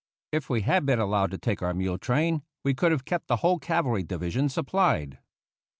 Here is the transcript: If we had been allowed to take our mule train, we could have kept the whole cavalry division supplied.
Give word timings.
If 0.31 0.49
we 0.49 0.61
had 0.61 0.83
been 0.87 0.97
allowed 0.97 1.29
to 1.29 1.37
take 1.37 1.61
our 1.61 1.75
mule 1.75 1.99
train, 1.99 2.41
we 2.63 2.73
could 2.73 2.91
have 2.91 3.05
kept 3.05 3.27
the 3.27 3.35
whole 3.45 3.59
cavalry 3.59 4.01
division 4.01 4.49
supplied. 4.49 5.19